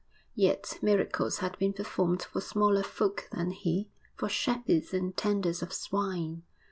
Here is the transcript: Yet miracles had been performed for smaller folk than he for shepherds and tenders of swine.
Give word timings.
Yet 0.33 0.79
miracles 0.81 1.37
had 1.45 1.59
been 1.59 1.73
performed 1.73 2.23
for 2.23 2.41
smaller 2.41 2.81
folk 2.81 3.27
than 3.31 3.51
he 3.51 3.91
for 4.15 4.29
shepherds 4.29 4.95
and 4.95 5.15
tenders 5.15 5.61
of 5.61 5.71
swine. 5.71 6.41